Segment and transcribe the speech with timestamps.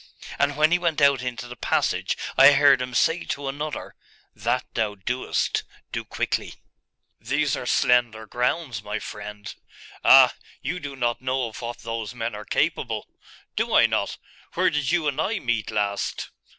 [0.39, 3.93] And when he went out into the passage I heard him say to another,
[4.35, 6.55] "That thou doest, do quickly!...."'
[7.19, 9.53] 'These are slender grounds, my friend.'
[10.03, 13.09] 'Ah, you do not know of what those men are capable!'
[13.55, 14.17] 'Do I not?
[14.55, 16.31] Where did you and I meet last?